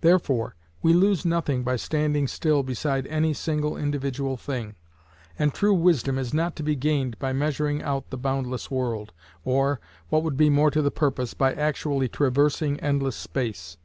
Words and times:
Therefore 0.00 0.56
we 0.80 0.94
lose 0.94 1.26
nothing 1.26 1.62
by 1.62 1.76
standing 1.76 2.26
still 2.28 2.62
beside 2.62 3.06
any 3.08 3.34
single 3.34 3.76
individual 3.76 4.38
thing, 4.38 4.74
and 5.38 5.52
true 5.52 5.74
wisdom 5.74 6.16
is 6.16 6.32
not 6.32 6.56
to 6.56 6.62
be 6.62 6.74
gained 6.74 7.18
by 7.18 7.34
measuring 7.34 7.82
out 7.82 8.08
the 8.08 8.16
boundless 8.16 8.70
world, 8.70 9.12
or, 9.44 9.78
what 10.08 10.22
would 10.22 10.38
be 10.38 10.48
more 10.48 10.70
to 10.70 10.80
the 10.80 10.90
purpose, 10.90 11.34
by 11.34 11.52
actually 11.52 12.08
traversing 12.08 12.80
endless 12.80 13.16
space. 13.16 13.76